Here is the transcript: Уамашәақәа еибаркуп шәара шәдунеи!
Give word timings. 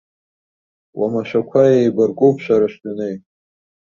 Уамашәақәа 0.99 1.61
еибаркуп 1.75 2.35
шәара 2.43 2.67
шәдунеи! 2.73 3.15